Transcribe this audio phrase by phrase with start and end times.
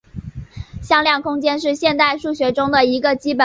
[0.81, 3.39] 向量空间是现代数学中的一个基本概念。